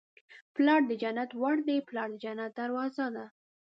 [0.55, 1.77] پلار د جنت ور دی.
[1.87, 3.25] پلار د جنت دروازه ده